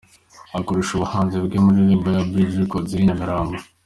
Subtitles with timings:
[0.57, 3.55] Akorera ubuhanzi bwe muri Label ya Bridge Records iri i Nyamirambo.